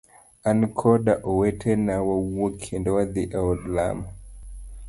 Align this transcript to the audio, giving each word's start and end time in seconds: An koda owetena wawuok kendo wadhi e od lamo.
An 0.49 0.59
koda 0.79 1.13
owetena 1.31 1.93
wawuok 2.07 2.53
kendo 2.63 2.89
wadhi 2.95 3.23
e 3.37 3.39
od 3.49 3.61
lamo. 3.75 4.07